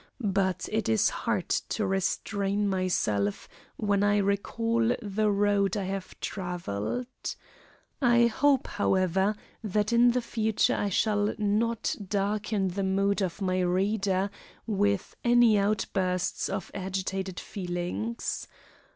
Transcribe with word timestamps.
But 0.33 0.67
it 0.71 0.89
is 0.89 1.11
hard 1.11 1.47
to 1.47 1.85
restrain 1.85 2.67
myself 2.67 3.47
when 3.77 4.01
I 4.01 4.17
recall 4.17 4.95
the 4.99 5.29
road 5.29 5.77
I 5.77 5.83
have 5.83 6.19
travelled. 6.19 7.05
I 8.01 8.25
hope, 8.25 8.65
however, 8.65 9.35
that 9.63 9.93
in 9.93 10.09
the 10.09 10.21
future 10.23 10.73
I 10.73 10.89
shall 10.89 11.35
not 11.37 11.95
darken 12.09 12.69
the 12.69 12.81
mood 12.83 13.21
of 13.21 13.43
my 13.43 13.59
reader 13.59 14.31
with 14.65 15.15
any 15.23 15.55
outbursts 15.59 16.49
of 16.49 16.71
agitated 16.73 17.39
feelings. 17.39 18.47